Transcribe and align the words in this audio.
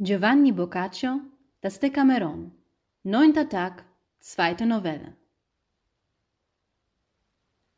Giovanni 0.00 0.52
Boccaccio, 0.52 1.22
das 1.60 1.80
Decameron. 1.80 2.52
Neunter 3.02 3.48
Tag, 3.48 3.84
zweite 4.20 4.64
Novelle. 4.64 5.16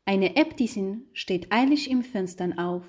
Eine 0.05 0.35
Äbtissin 0.35 1.07
steht 1.13 1.51
eilig 1.51 1.89
im 1.89 2.03
Fenstern 2.03 2.59
auf, 2.59 2.85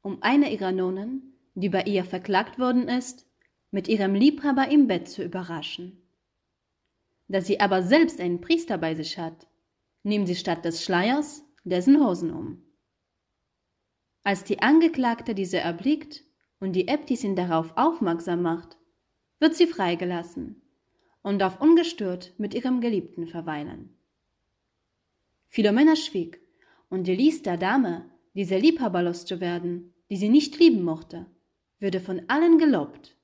um 0.00 0.20
eine 0.20 0.52
ihrer 0.52 0.72
Nonnen, 0.72 1.32
die 1.54 1.68
bei 1.68 1.84
ihr 1.84 2.04
verklagt 2.04 2.58
worden 2.58 2.88
ist, 2.88 3.24
mit 3.70 3.86
ihrem 3.86 4.16
Liebhaber 4.16 4.68
im 4.68 4.88
Bett 4.88 5.08
zu 5.08 5.22
überraschen. 5.22 6.02
Da 7.28 7.40
sie 7.40 7.60
aber 7.60 7.84
selbst 7.84 8.20
einen 8.20 8.40
Priester 8.40 8.78
bei 8.78 8.96
sich 8.96 9.16
hat, 9.16 9.46
nimmt 10.02 10.26
sie 10.26 10.34
statt 10.34 10.64
des 10.64 10.82
Schleiers 10.82 11.44
dessen 11.62 12.04
Hosen 12.04 12.32
um. 12.32 12.64
Als 14.24 14.42
die 14.42 14.60
Angeklagte 14.60 15.36
diese 15.36 15.58
erblickt, 15.58 16.24
und 16.62 16.74
die 16.74 16.86
Äbtissin 16.86 17.34
darauf 17.34 17.76
aufmerksam 17.76 18.42
macht, 18.42 18.78
wird 19.40 19.56
sie 19.56 19.66
freigelassen 19.66 20.62
und 21.20 21.40
darf 21.40 21.60
ungestört 21.60 22.34
mit 22.38 22.54
ihrem 22.54 22.80
Geliebten 22.80 23.26
verweilen. 23.26 23.98
Philomena 25.48 25.96
schwieg 25.96 26.40
und 26.88 27.08
die 27.08 27.16
ließ 27.16 27.42
der 27.42 27.56
Dame, 27.56 28.08
diese 28.34 28.58
liebhaberlos 28.58 29.26
zu 29.26 29.40
werden, 29.40 29.92
die 30.08 30.16
sie 30.16 30.28
nicht 30.28 30.56
lieben 30.60 30.84
mochte, 30.84 31.26
würde 31.80 31.98
von 31.98 32.22
allen 32.28 32.58
gelobt. 32.58 33.16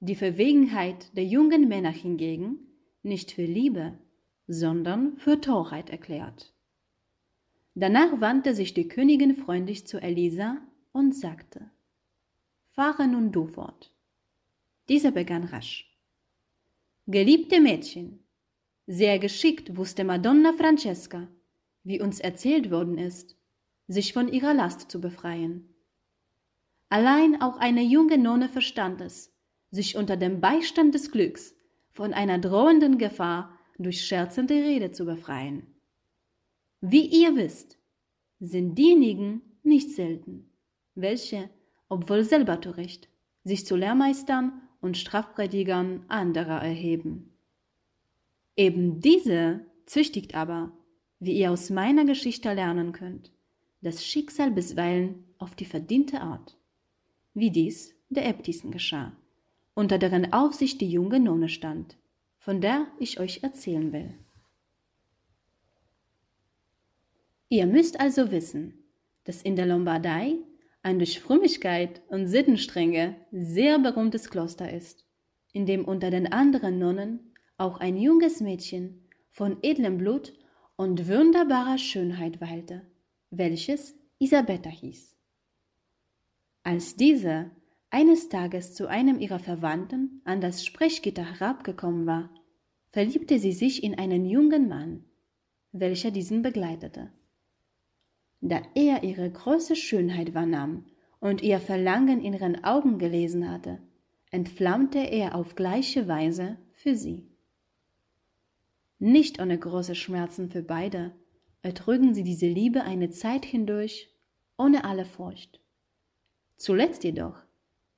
Die 0.00 0.16
Verwegenheit 0.16 1.16
der 1.16 1.24
jungen 1.24 1.68
Männer 1.68 1.92
hingegen 1.92 2.58
nicht 3.04 3.30
für 3.30 3.44
Liebe, 3.44 3.96
sondern 4.48 5.16
für 5.18 5.40
Torheit 5.40 5.88
erklärt. 5.90 6.52
Danach 7.76 8.20
wandte 8.20 8.56
sich 8.56 8.74
die 8.74 8.88
Königin 8.88 9.36
freundlich 9.36 9.86
zu 9.86 10.02
Elisa 10.02 10.58
und 10.90 11.14
sagte, 11.14 11.70
Fahre 12.76 13.08
nun 13.08 13.32
du 13.32 13.46
fort. 13.46 13.90
Dieser 14.90 15.10
begann 15.10 15.44
rasch. 15.44 15.90
Geliebte 17.06 17.58
Mädchen, 17.58 18.22
sehr 18.86 19.18
geschickt 19.18 19.78
wusste 19.78 20.04
Madonna 20.04 20.52
Francesca, 20.52 21.26
wie 21.84 22.02
uns 22.02 22.20
erzählt 22.20 22.70
worden 22.70 22.98
ist, 22.98 23.34
sich 23.88 24.12
von 24.12 24.28
ihrer 24.28 24.52
Last 24.52 24.90
zu 24.90 25.00
befreien. 25.00 25.74
Allein 26.90 27.40
auch 27.40 27.56
eine 27.56 27.80
junge 27.82 28.18
Nonne 28.18 28.50
verstand 28.50 29.00
es, 29.00 29.32
sich 29.70 29.96
unter 29.96 30.18
dem 30.18 30.42
Beistand 30.42 30.94
des 30.94 31.10
Glücks 31.10 31.54
von 31.92 32.12
einer 32.12 32.38
drohenden 32.38 32.98
Gefahr 32.98 33.58
durch 33.78 34.04
scherzende 34.04 34.52
Rede 34.52 34.92
zu 34.92 35.06
befreien. 35.06 35.66
Wie 36.82 37.06
ihr 37.06 37.36
wisst, 37.36 37.78
sind 38.38 38.74
diejenigen 38.74 39.40
nicht 39.62 39.92
selten, 39.92 40.50
welche 40.94 41.48
obwohl 41.88 42.24
selber 42.24 42.60
Tourist, 42.60 43.08
sich 43.44 43.66
zu 43.66 43.76
Lehrmeistern 43.76 44.60
und 44.80 44.96
Strafpredigern 44.96 46.04
anderer 46.08 46.62
erheben. 46.62 47.32
Eben 48.56 49.00
diese 49.00 49.60
züchtigt 49.86 50.34
aber, 50.34 50.72
wie 51.20 51.38
ihr 51.38 51.50
aus 51.50 51.70
meiner 51.70 52.04
Geschichte 52.04 52.52
lernen 52.52 52.92
könnt, 52.92 53.30
das 53.82 54.04
Schicksal 54.04 54.50
bisweilen 54.50 55.24
auf 55.38 55.54
die 55.54 55.64
verdiente 55.64 56.20
Art, 56.20 56.56
wie 57.34 57.50
dies 57.50 57.94
der 58.08 58.26
Äbtissen 58.26 58.70
geschah, 58.70 59.12
unter 59.74 59.98
deren 59.98 60.32
Aufsicht 60.32 60.80
die 60.80 60.90
junge 60.90 61.20
Nonne 61.20 61.48
stand, 61.48 61.96
von 62.38 62.60
der 62.60 62.86
ich 62.98 63.20
euch 63.20 63.42
erzählen 63.42 63.92
will. 63.92 64.14
Ihr 67.48 67.66
müsst 67.66 68.00
also 68.00 68.30
wissen, 68.30 68.74
dass 69.24 69.42
in 69.42 69.54
der 69.56 69.66
Lombardei 69.66 70.36
ein 70.86 71.00
durch 71.00 71.18
Frömmigkeit 71.18 72.00
und 72.10 72.28
Sittenstrenge 72.28 73.16
sehr 73.32 73.80
berühmtes 73.80 74.30
Kloster 74.30 74.72
ist, 74.72 75.04
in 75.52 75.66
dem 75.66 75.84
unter 75.84 76.12
den 76.12 76.32
anderen 76.32 76.78
Nonnen 76.78 77.34
auch 77.58 77.80
ein 77.80 77.96
junges 77.96 78.40
Mädchen 78.40 79.02
von 79.32 79.56
edlem 79.62 79.98
Blut 79.98 80.32
und 80.76 81.08
wunderbarer 81.08 81.78
Schönheit 81.78 82.40
weilte, 82.40 82.82
welches 83.30 83.98
Isabetta 84.20 84.70
hieß. 84.70 85.16
Als 86.62 86.94
diese 86.94 87.50
eines 87.90 88.28
Tages 88.28 88.72
zu 88.72 88.86
einem 88.86 89.18
ihrer 89.18 89.40
Verwandten 89.40 90.22
an 90.24 90.40
das 90.40 90.64
Sprechgitter 90.64 91.24
herabgekommen 91.40 92.06
war, 92.06 92.30
verliebte 92.90 93.40
sie 93.40 93.52
sich 93.52 93.82
in 93.82 93.98
einen 93.98 94.24
jungen 94.24 94.68
Mann, 94.68 95.04
welcher 95.72 96.12
diesen 96.12 96.42
begleitete. 96.42 97.10
Da 98.48 98.62
er 98.76 99.02
ihre 99.02 99.28
große 99.28 99.74
Schönheit 99.74 100.32
wahrnahm 100.32 100.84
und 101.18 101.42
ihr 101.42 101.58
Verlangen 101.58 102.22
in 102.22 102.32
ihren 102.32 102.62
Augen 102.62 102.96
gelesen 102.96 103.50
hatte, 103.50 103.80
entflammte 104.30 105.00
er 105.00 105.34
auf 105.34 105.56
gleiche 105.56 106.06
Weise 106.06 106.56
für 106.72 106.94
sie. 106.94 107.26
Nicht 109.00 109.40
ohne 109.40 109.58
große 109.58 109.96
Schmerzen 109.96 110.48
für 110.48 110.62
beide 110.62 111.10
ertrügen 111.62 112.14
sie 112.14 112.22
diese 112.22 112.46
Liebe 112.46 112.84
eine 112.84 113.10
Zeit 113.10 113.44
hindurch 113.44 114.14
ohne 114.56 114.84
alle 114.84 115.06
Furcht. 115.06 115.60
Zuletzt 116.56 117.02
jedoch, 117.02 117.42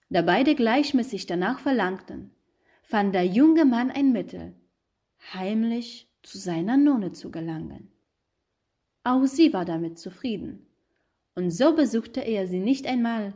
da 0.09 0.23
beide 0.23 0.55
gleichmäßig 0.55 1.27
danach 1.27 1.61
verlangten, 1.61 2.31
fand 2.83 3.15
der 3.15 3.27
junge 3.27 3.67
Mann 3.67 3.91
ein 3.91 4.13
Mittel, 4.13 4.55
heimlich 5.35 6.11
zu 6.23 6.39
seiner 6.39 6.79
Nonne 6.79 7.13
zu 7.13 7.31
gelangen. 7.31 7.93
Auch 9.09 9.25
sie 9.25 9.55
war 9.55 9.65
damit 9.65 9.99
zufrieden. 9.99 10.67
Und 11.35 11.51
so 11.51 11.75
besuchte 11.75 12.21
er 12.21 12.47
sie 12.47 12.59
nicht 12.61 12.87
einmal, 12.87 13.33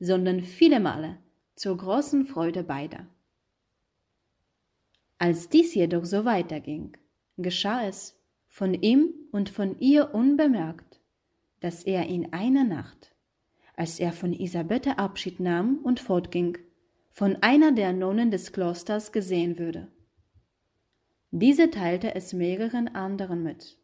sondern 0.00 0.40
viele 0.40 0.80
Male 0.80 1.18
zur 1.54 1.76
großen 1.76 2.24
Freude 2.24 2.64
beider. 2.64 3.06
Als 5.18 5.50
dies 5.50 5.74
jedoch 5.74 6.06
so 6.06 6.24
weiterging, 6.24 6.96
geschah 7.36 7.86
es, 7.86 8.18
von 8.48 8.72
ihm 8.72 9.12
und 9.32 9.50
von 9.50 9.78
ihr 9.80 10.14
unbemerkt, 10.14 10.98
dass 11.60 11.84
er 11.84 12.06
in 12.06 12.32
einer 12.32 12.64
Nacht, 12.64 13.14
als 13.76 14.00
er 14.00 14.14
von 14.14 14.32
Isabette 14.32 14.98
Abschied 14.98 15.40
nahm 15.40 15.80
und 15.84 16.00
fortging, 16.00 16.56
von 17.10 17.36
einer 17.42 17.72
der 17.72 17.92
Nonnen 17.92 18.30
des 18.30 18.50
Klosters 18.54 19.12
gesehen 19.12 19.58
würde. 19.58 19.88
Diese 21.32 21.70
teilte 21.70 22.14
es 22.14 22.32
mehreren 22.32 22.88
anderen 22.88 23.42
mit. 23.42 23.76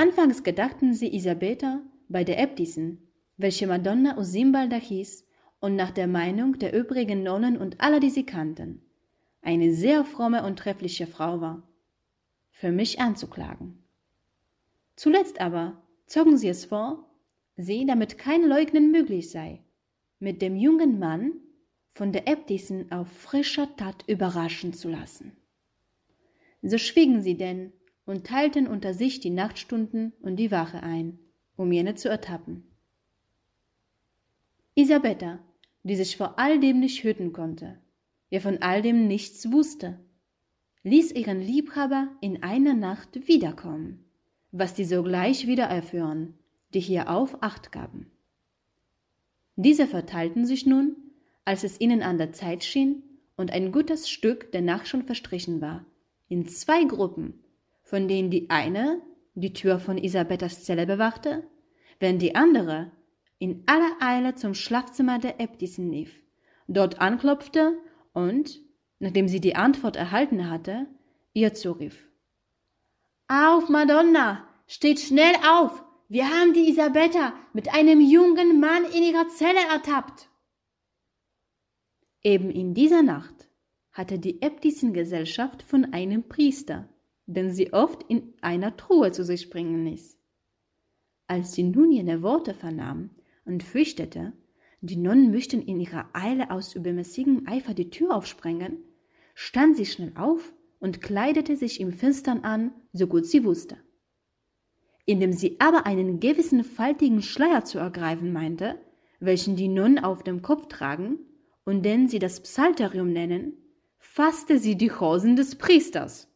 Anfangs 0.00 0.44
gedachten 0.44 0.94
sie 0.94 1.12
Isabeta 1.12 1.82
bei 2.08 2.22
der 2.22 2.38
Äbtissin, 2.38 2.98
welche 3.36 3.66
Madonna 3.66 4.16
Usimbalda 4.16 4.76
hieß 4.76 5.26
und 5.58 5.74
nach 5.74 5.90
der 5.90 6.06
Meinung 6.06 6.56
der 6.56 6.72
übrigen 6.72 7.24
Nonnen 7.24 7.56
und 7.56 7.80
aller, 7.80 7.98
die 7.98 8.10
sie 8.10 8.24
kannten, 8.24 8.80
eine 9.42 9.72
sehr 9.72 10.04
fromme 10.04 10.44
und 10.44 10.56
treffliche 10.56 11.08
Frau 11.08 11.40
war, 11.40 11.68
für 12.52 12.70
mich 12.70 13.00
anzuklagen. 13.00 13.82
Zuletzt 14.94 15.40
aber 15.40 15.82
zogen 16.06 16.38
sie 16.38 16.48
es 16.48 16.64
vor, 16.64 17.10
sie, 17.56 17.84
damit 17.84 18.18
kein 18.18 18.44
Leugnen 18.48 18.92
möglich 18.92 19.30
sei, 19.30 19.64
mit 20.20 20.42
dem 20.42 20.54
jungen 20.54 21.00
Mann 21.00 21.32
von 21.88 22.12
der 22.12 22.28
Äbtissin 22.28 22.92
auf 22.92 23.08
frischer 23.08 23.74
Tat 23.74 24.04
überraschen 24.06 24.72
zu 24.72 24.88
lassen. 24.88 25.36
So 26.62 26.78
schwiegen 26.78 27.20
sie 27.20 27.36
denn 27.36 27.72
und 28.08 28.26
teilten 28.26 28.66
unter 28.66 28.94
sich 28.94 29.20
die 29.20 29.28
Nachtstunden 29.28 30.14
und 30.22 30.36
die 30.36 30.50
Wache 30.50 30.82
ein, 30.82 31.18
um 31.56 31.70
jene 31.70 31.94
zu 31.94 32.08
ertappen. 32.08 32.64
Isabetta, 34.74 35.40
die 35.82 35.94
sich 35.94 36.16
vor 36.16 36.38
all 36.38 36.58
dem 36.58 36.80
nicht 36.80 37.04
hüten 37.04 37.34
konnte, 37.34 37.78
wer 38.30 38.40
von 38.40 38.62
all 38.62 38.80
dem 38.80 39.06
nichts 39.06 39.52
wusste, 39.52 39.98
ließ 40.84 41.12
ihren 41.12 41.42
Liebhaber 41.42 42.08
in 42.22 42.42
einer 42.42 42.72
Nacht 42.72 43.28
wiederkommen, 43.28 44.06
was 44.52 44.72
die 44.72 44.86
sogleich 44.86 45.46
wieder 45.46 45.64
erführen, 45.64 46.32
die 46.72 46.80
hierauf 46.80 47.42
Acht 47.42 47.72
gaben. 47.72 48.10
Diese 49.56 49.86
verteilten 49.86 50.46
sich 50.46 50.64
nun, 50.64 50.96
als 51.44 51.62
es 51.62 51.78
ihnen 51.78 52.02
an 52.02 52.16
der 52.16 52.32
Zeit 52.32 52.64
schien 52.64 53.02
und 53.36 53.50
ein 53.50 53.70
gutes 53.70 54.08
Stück 54.08 54.50
der 54.52 54.62
Nacht 54.62 54.88
schon 54.88 55.02
verstrichen 55.02 55.60
war, 55.60 55.84
in 56.28 56.46
zwei 56.46 56.84
Gruppen 56.84 57.40
von 57.88 58.06
denen 58.06 58.30
die 58.30 58.50
eine 58.50 59.00
die 59.34 59.54
Tür 59.54 59.78
von 59.78 59.96
Isabettas 59.96 60.62
Zelle 60.64 60.84
bewachte, 60.86 61.48
während 62.00 62.20
die 62.20 62.34
andere 62.34 62.92
in 63.38 63.62
aller 63.66 63.96
Eile 64.00 64.34
zum 64.34 64.52
Schlafzimmer 64.52 65.18
der 65.18 65.40
Äbtissin 65.40 65.90
lief, 65.90 66.22
dort 66.66 67.00
anklopfte 67.00 67.78
und, 68.12 68.60
nachdem 68.98 69.26
sie 69.26 69.40
die 69.40 69.56
Antwort 69.56 69.96
erhalten 69.96 70.50
hatte, 70.50 70.86
ihr 71.32 71.54
zurief. 71.54 72.10
Auf, 73.28 73.70
Madonna! 73.70 74.46
Steht 74.66 75.00
schnell 75.00 75.34
auf! 75.48 75.82
Wir 76.10 76.28
haben 76.28 76.52
die 76.52 76.68
Isabetta 76.68 77.32
mit 77.54 77.72
einem 77.74 78.02
jungen 78.02 78.60
Mann 78.60 78.84
in 78.84 79.02
ihrer 79.02 79.28
Zelle 79.28 79.60
ertappt! 79.72 80.28
Eben 82.22 82.50
in 82.50 82.74
dieser 82.74 83.02
Nacht 83.02 83.48
hatte 83.92 84.18
die 84.18 84.42
Äbtissin 84.42 84.92
Gesellschaft 84.92 85.62
von 85.62 85.92
einem 85.94 86.28
Priester, 86.28 86.88
den 87.28 87.52
sie 87.52 87.72
oft 87.74 88.02
in 88.08 88.32
einer 88.40 88.76
Truhe 88.76 89.12
zu 89.12 89.22
sich 89.22 89.50
bringen 89.50 89.84
ließ. 89.84 90.18
Als 91.26 91.52
sie 91.52 91.62
nun 91.62 91.92
jene 91.92 92.22
Worte 92.22 92.54
vernahm 92.54 93.10
und 93.44 93.62
fürchtete, 93.62 94.32
Die 94.80 94.96
Nonnen 94.96 95.30
möchten 95.30 95.60
in 95.60 95.80
ihrer 95.80 96.08
Eile 96.14 96.50
aus 96.50 96.74
übermäßigem 96.74 97.42
Eifer 97.46 97.74
die 97.74 97.90
Tür 97.90 98.14
aufsprengen, 98.14 98.78
stand 99.34 99.76
sie 99.76 99.86
schnell 99.86 100.12
auf 100.16 100.54
und 100.78 101.02
kleidete 101.02 101.56
sich 101.56 101.80
im 101.80 101.92
Finstern 101.92 102.44
an, 102.44 102.72
so 102.92 103.06
gut 103.08 103.26
sie 103.26 103.44
wusste. 103.44 103.76
Indem 105.04 105.32
sie 105.32 105.58
aber 105.58 105.84
einen 105.84 106.20
gewissen 106.20 106.64
faltigen 106.64 107.22
Schleier 107.22 107.64
zu 107.64 107.78
ergreifen 107.78 108.32
meinte, 108.32 108.80
welchen 109.20 109.56
die 109.56 109.68
Nonnen 109.68 109.98
auf 109.98 110.22
dem 110.22 110.42
Kopf 110.42 110.68
tragen 110.68 111.18
und 111.64 111.82
den 111.82 112.08
sie 112.08 112.20
das 112.20 112.40
Psalterium 112.40 113.12
nennen, 113.12 113.52
fasste 113.98 114.58
sie 114.58 114.76
die 114.76 114.92
Hosen 114.92 115.36
des 115.36 115.56
Priesters. 115.56 116.27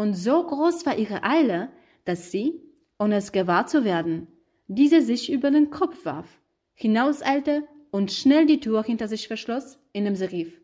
Und 0.00 0.14
so 0.14 0.42
groß 0.42 0.86
war 0.86 0.96
ihre 0.96 1.24
Eile, 1.24 1.68
dass 2.06 2.30
sie, 2.30 2.62
ohne 2.98 3.16
es 3.16 3.32
gewahr 3.32 3.66
zu 3.66 3.84
werden, 3.84 4.28
diese 4.66 5.02
sich 5.02 5.30
über 5.30 5.50
den 5.50 5.68
Kopf 5.68 6.06
warf, 6.06 6.40
hinauseilte 6.72 7.64
und 7.90 8.10
schnell 8.10 8.46
die 8.46 8.60
Tür 8.60 8.82
hinter 8.82 9.08
sich 9.08 9.28
verschloss, 9.28 9.78
indem 9.92 10.16
sie 10.16 10.24
rief, 10.24 10.58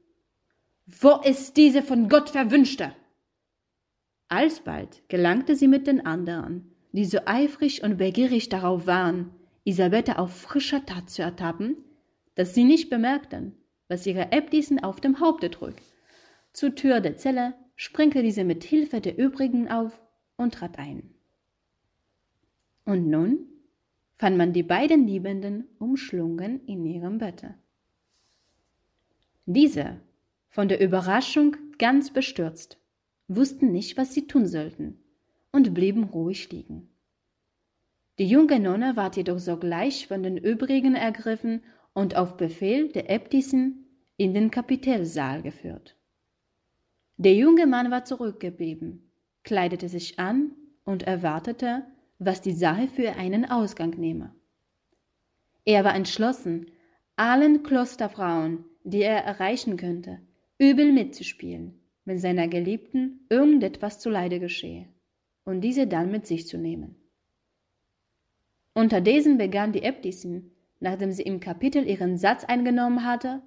Wo 0.86 1.20
ist 1.22 1.58
diese 1.58 1.82
von 1.82 2.08
Gott 2.08 2.30
verwünschte? 2.30 2.92
Alsbald 4.28 5.06
gelangte 5.08 5.54
sie 5.54 5.68
mit 5.68 5.86
den 5.86 6.06
anderen, 6.06 6.74
die 6.92 7.04
so 7.04 7.18
eifrig 7.26 7.82
und 7.82 7.98
begierig 7.98 8.48
darauf 8.48 8.86
waren, 8.86 9.32
Isabette 9.64 10.18
auf 10.18 10.34
frischer 10.34 10.86
Tat 10.86 11.10
zu 11.10 11.20
ertappen, 11.20 11.76
dass 12.36 12.54
sie 12.54 12.64
nicht 12.64 12.88
bemerkten, 12.88 13.54
was 13.86 14.06
ihre 14.06 14.32
Äbtissin 14.32 14.82
auf 14.82 15.02
dem 15.02 15.20
Haupte 15.20 15.50
trug. 15.50 15.74
Zur 16.54 16.74
Tür 16.74 17.00
der 17.00 17.18
Zelle 17.18 17.52
sprengte 17.76 18.22
diese 18.22 18.44
mit 18.44 18.64
Hilfe 18.64 19.00
der 19.00 19.18
übrigen 19.18 19.68
auf 19.68 20.02
und 20.36 20.54
trat 20.54 20.78
ein. 20.78 21.14
Und 22.84 23.08
nun 23.08 23.46
fand 24.14 24.36
man 24.36 24.52
die 24.52 24.62
beiden 24.62 25.06
Liebenden 25.06 25.68
umschlungen 25.78 26.64
in 26.66 26.84
ihrem 26.86 27.18
Bette. 27.18 27.54
Diese, 29.44 30.00
von 30.48 30.68
der 30.68 30.80
Überraschung 30.80 31.56
ganz 31.78 32.12
bestürzt, 32.12 32.78
wussten 33.28 33.72
nicht, 33.72 33.96
was 33.96 34.14
sie 34.14 34.26
tun 34.26 34.46
sollten 34.46 34.98
und 35.52 35.74
blieben 35.74 36.04
ruhig 36.04 36.50
liegen. 36.50 36.88
Die 38.18 38.26
junge 38.26 38.58
Nonne 38.58 38.96
ward 38.96 39.16
jedoch 39.16 39.38
sogleich 39.38 40.06
von 40.06 40.22
den 40.22 40.38
übrigen 40.38 40.94
ergriffen 40.94 41.62
und 41.92 42.16
auf 42.16 42.36
Befehl 42.36 42.88
der 42.88 43.10
Äbtissin 43.10 43.86
in 44.16 44.32
den 44.32 44.50
Kapitelsaal 44.50 45.42
geführt. 45.42 45.96
Der 47.18 47.34
junge 47.34 47.66
Mann 47.66 47.90
war 47.90 48.04
zurückgeblieben, 48.04 49.10
kleidete 49.42 49.88
sich 49.88 50.18
an 50.18 50.52
und 50.84 51.04
erwartete, 51.04 51.84
was 52.18 52.42
die 52.42 52.52
Sache 52.52 52.88
für 52.88 53.16
einen 53.16 53.44
Ausgang 53.44 53.90
nehme. 53.90 54.34
Er 55.64 55.84
war 55.84 55.94
entschlossen, 55.94 56.70
allen 57.16 57.62
Klosterfrauen, 57.62 58.64
die 58.84 59.02
er 59.02 59.24
erreichen 59.24 59.76
könnte, 59.76 60.20
übel 60.58 60.92
mitzuspielen, 60.92 61.80
wenn 62.04 62.18
seiner 62.18 62.48
Geliebten 62.48 63.26
irgendetwas 63.30 63.98
zuleide 63.98 64.38
geschehe, 64.38 64.86
und 65.44 65.62
diese 65.62 65.86
dann 65.86 66.10
mit 66.10 66.26
sich 66.26 66.46
zu 66.46 66.58
nehmen. 66.58 66.96
Unterdessen 68.74 69.38
begann 69.38 69.72
die 69.72 69.82
Äbtissin, 69.82 70.52
nachdem 70.80 71.10
sie 71.10 71.22
im 71.22 71.40
Kapitel 71.40 71.88
ihren 71.88 72.18
Satz 72.18 72.44
eingenommen 72.44 73.04
hatte, 73.04 73.42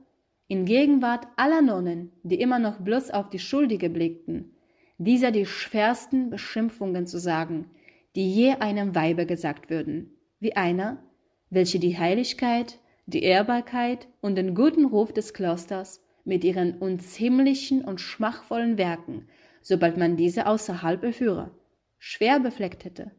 in 0.49 0.65
Gegenwart 0.65 1.27
aller 1.35 1.61
Nonnen, 1.61 2.11
die 2.23 2.41
immer 2.41 2.57
noch 2.57 2.79
bloß 2.79 3.11
auf 3.11 3.29
die 3.29 3.37
Schuldige 3.37 3.89
blickten, 3.89 4.51
dieser 4.97 5.31
die 5.31 5.45
schwersten 5.45 6.31
Beschimpfungen 6.31 7.05
zu 7.05 7.19
sagen, 7.19 7.69
die 8.15 8.33
je 8.33 8.53
einem 8.55 8.95
Weibe 8.95 9.27
gesagt 9.27 9.69
würden, 9.69 10.11
wie 10.39 10.55
einer, 10.55 11.03
welche 11.51 11.77
die 11.77 11.97
Heiligkeit, 11.97 12.79
die 13.05 13.21
Ehrbarkeit 13.21 14.07
und 14.21 14.35
den 14.35 14.55
guten 14.55 14.85
Ruf 14.85 15.13
des 15.13 15.33
Klosters 15.35 16.03
mit 16.25 16.43
ihren 16.43 16.79
unziemlichen 16.79 17.85
und 17.85 18.01
schmachvollen 18.01 18.79
Werken, 18.79 19.27
sobald 19.61 19.97
man 19.97 20.17
diese 20.17 20.47
außerhalb 20.47 21.03
erführe, 21.03 21.51
schwer 21.99 22.39
befleckt 22.39 22.85
hätte, 22.85 23.11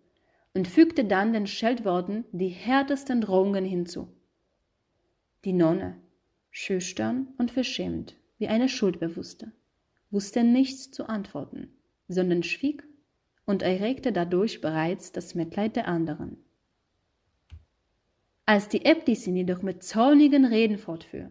und 0.53 0.67
fügte 0.67 1.05
dann 1.05 1.33
den 1.33 1.47
Scheltworten 1.47 2.25
die 2.33 2.49
härtesten 2.49 3.21
Drohungen 3.21 3.65
hinzu. 3.65 4.09
Die 5.44 5.53
Nonne, 5.53 5.97
schüchtern 6.50 7.29
und 7.38 7.50
verschämt, 7.50 8.17
wie 8.38 8.49
eine 8.49 8.69
Schuldbewusste, 8.69 9.52
wusste 10.11 10.44
nichts 10.44 10.91
zu 10.91 11.08
antworten, 11.08 11.69
sondern 12.08 12.43
schwieg 12.43 12.85
und 13.47 13.62
erregte 13.62 14.12
dadurch 14.12 14.61
bereits 14.61 15.12
das 15.12 15.35
Mitleid 15.35 15.76
der 15.76 15.88
anderen. 15.88 16.38
Als 18.47 18.69
die 18.69 18.85
Äbtissin 18.85 19.37
jedoch 19.37 19.62
mit 19.62 19.85
zornigen 19.85 20.44
Reden 20.44 20.79
fortfuhr, 20.79 21.31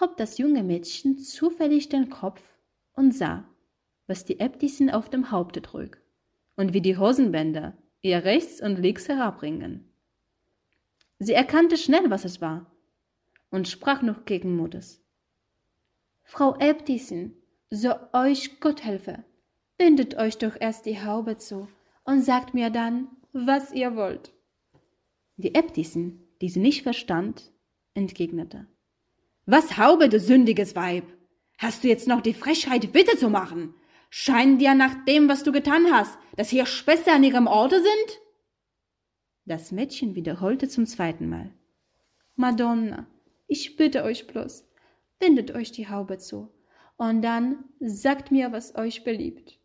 hob 0.00 0.16
das 0.16 0.38
junge 0.38 0.62
Mädchen 0.62 1.18
zufällig 1.18 1.88
den 1.88 2.10
Kopf 2.10 2.42
und 2.92 3.12
sah, 3.12 3.48
was 4.06 4.24
die 4.24 4.38
Äbtissin 4.38 4.90
auf 4.90 5.10
dem 5.10 5.30
Haupte 5.32 5.62
trug 5.62 5.98
und 6.56 6.72
wie 6.72 6.80
die 6.80 6.96
Hosenbänder 6.96 7.76
ihr 8.02 8.24
rechts 8.24 8.60
und 8.60 8.76
links 8.76 9.08
herabringen. 9.08 9.92
Sie 11.18 11.32
erkannte 11.32 11.76
schnell, 11.76 12.10
was 12.10 12.24
es 12.24 12.40
war, 12.40 12.70
und 13.50 13.68
sprach 13.68 14.02
noch 14.02 14.24
gegen 14.24 14.56
Mutes. 14.56 15.02
Frau 16.22 16.56
Äbtissin, 16.58 17.34
so 17.70 17.94
euch 18.12 18.60
Gott 18.60 18.84
helfe, 18.84 19.24
bindet 19.78 20.16
euch 20.16 20.38
doch 20.38 20.56
erst 20.60 20.86
die 20.86 21.02
Haube 21.02 21.38
zu 21.38 21.68
und 22.04 22.22
sagt 22.22 22.54
mir 22.54 22.70
dann, 22.70 23.08
was 23.32 23.72
ihr 23.72 23.96
wollt. 23.96 24.32
Die 25.36 25.54
Äbtissin, 25.54 26.28
die 26.40 26.48
sie 26.48 26.60
nicht 26.60 26.82
verstand, 26.82 27.52
entgegnete. 27.94 28.66
Was 29.46 29.78
Haube, 29.78 30.08
du 30.08 30.20
sündiges 30.20 30.76
Weib? 30.76 31.04
Hast 31.58 31.82
du 31.82 31.88
jetzt 31.88 32.06
noch 32.06 32.20
die 32.20 32.34
Frechheit, 32.34 32.92
Bitte 32.92 33.16
zu 33.16 33.30
machen? 33.30 33.74
Scheint 34.10 34.60
dir 34.60 34.74
nach 34.74 35.04
dem, 35.04 35.28
was 35.28 35.42
du 35.42 35.52
getan 35.52 35.86
hast, 35.92 36.18
dass 36.36 36.50
hier 36.50 36.66
Späße 36.66 37.10
an 37.10 37.24
ihrem 37.24 37.46
Orte 37.46 37.76
sind? 37.76 38.20
Das 39.44 39.72
Mädchen 39.72 40.14
wiederholte 40.14 40.68
zum 40.68 40.86
zweiten 40.86 41.28
Mal. 41.28 41.52
Madonna, 42.36 43.06
ich 43.48 43.76
bitte 43.76 44.04
euch 44.04 44.26
bloß, 44.28 44.68
bindet 45.18 45.50
euch 45.50 45.72
die 45.72 45.88
Haube 45.88 46.18
zu, 46.18 46.52
und 46.96 47.22
dann 47.22 47.64
sagt 47.80 48.30
mir, 48.30 48.52
was 48.52 48.76
euch 48.76 49.04
beliebt. 49.04 49.58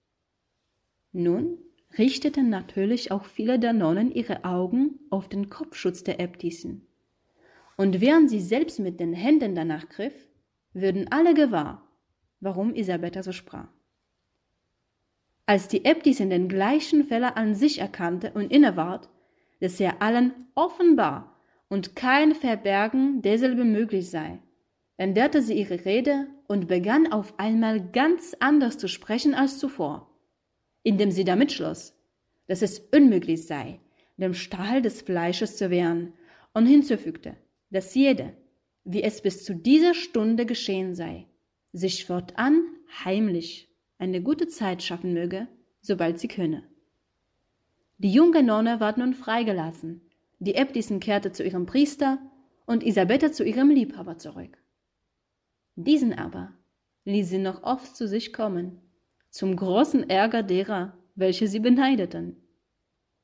Nun 1.12 1.58
richteten 1.98 2.50
natürlich 2.50 3.12
auch 3.12 3.26
viele 3.26 3.60
der 3.60 3.74
Nonnen 3.74 4.12
ihre 4.12 4.44
Augen 4.46 5.00
auf 5.10 5.30
den 5.30 5.50
Kopfschutz 5.50 6.04
der 6.04 6.20
Äbtissin. 6.20 6.88
Und 7.78 8.02
während 8.02 8.30
sie 8.30 8.40
selbst 8.40 8.80
mit 8.80 9.00
den 9.00 9.14
Händen 9.14 9.56
danach 9.56 9.90
griff, 9.90 10.28
würden 10.74 11.12
alle 11.12 11.34
gewahr, 11.34 11.88
warum 12.40 12.74
Isabetta 12.76 13.24
so 13.24 13.32
sprach. 13.32 13.68
Als 15.46 15.68
die 15.68 15.86
Äbtissin 15.86 16.30
den 16.30 16.48
gleichen 16.48 17.04
Fehler 17.04 17.36
an 17.36 17.54
sich 17.54 17.80
erkannte 17.80 18.32
und 18.34 18.52
inneward, 18.52 19.10
dass 19.60 19.80
er 19.80 20.02
allen 20.02 20.34
offenbar 20.56 21.33
und 21.74 21.96
kein 21.96 22.36
Verbergen 22.36 23.22
derselbe 23.22 23.66
möglich 23.66 24.10
sei, 24.10 24.40
änderte 24.98 25.42
sie 25.42 25.56
ihre 25.60 25.84
Rede 25.84 26.28
und 26.48 26.68
begann 26.68 27.12
auf 27.12 27.38
einmal 27.38 27.82
ganz 27.92 28.36
anders 28.40 28.78
zu 28.78 28.88
sprechen 28.88 29.34
als 29.34 29.60
zuvor 29.60 30.14
indem 30.84 31.12
sie 31.12 31.24
damit 31.24 31.52
schloss, 31.52 31.96
dass 32.48 32.62
es 32.62 32.80
unmöglich 32.80 33.48
sei, 33.48 33.80
dem 34.18 34.34
Stahl 34.34 34.82
des 34.82 35.02
Fleisches 35.02 35.58
zu 35.58 35.70
wehren, 35.70 36.14
und 36.56 36.68
hinzufügte, 36.68 37.36
dass 37.72 37.96
jede, 37.96 38.34
wie 38.84 39.02
es 39.02 39.24
bis 39.24 39.44
zu 39.44 39.56
dieser 39.56 39.96
Stunde 39.96 40.46
geschehen 40.46 40.94
sei, 40.94 41.26
sich 41.72 42.06
fortan 42.06 42.64
heimlich 43.04 43.70
eine 43.98 44.22
gute 44.22 44.48
Zeit 44.48 44.84
schaffen 44.84 45.14
möge, 45.14 45.48
sobald 45.82 46.20
sie 46.20 46.28
könne. 46.28 46.64
Die 47.98 48.12
junge 48.12 48.44
Nonne 48.44 48.80
ward 48.80 49.00
nun 49.00 49.16
freigelassen, 49.16 50.02
die 50.44 50.56
Äbtissin 50.56 51.00
kehrte 51.00 51.32
zu 51.32 51.44
ihrem 51.44 51.66
Priester 51.66 52.20
und 52.66 52.84
Isabetta 52.84 53.32
zu 53.32 53.44
ihrem 53.44 53.70
Liebhaber 53.70 54.18
zurück. 54.18 54.58
Diesen 55.76 56.14
aber 56.14 56.54
ließ 57.06 57.30
sie 57.30 57.38
noch 57.38 57.64
oft 57.64 57.96
zu 57.96 58.08
sich 58.08 58.34
kommen 58.34 58.82
zum 59.30 59.56
großen 59.56 60.10
Ärger 60.12 60.44
derer, 60.44 60.96
welche 61.16 61.48
sie 61.48 61.60
beneideten. 61.60 62.38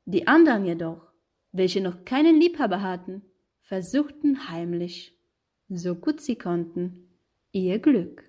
Die 0.06 0.28
anderen 0.28 0.66
jedoch, 0.66 1.12
welche 1.52 1.82
noch 1.82 2.04
keinen 2.04 2.40
Liebhaber 2.40 2.82
hatten, 2.82 3.22
versuchten 3.62 4.50
heimlich, 4.50 5.16
so 5.68 5.94
gut 5.94 6.20
sie 6.20 6.36
konnten, 6.36 7.12
ihr 7.52 7.78
Glück. 7.78 8.29